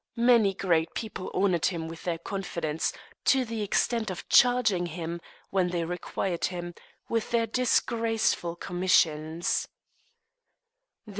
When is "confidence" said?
2.17-2.91